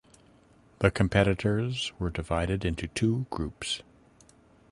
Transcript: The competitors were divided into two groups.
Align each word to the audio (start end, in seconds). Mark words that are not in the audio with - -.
The 0.79 0.89
competitors 0.89 1.93
were 1.99 2.09
divided 2.09 2.65
into 2.65 2.87
two 2.87 3.27
groups. 3.29 3.83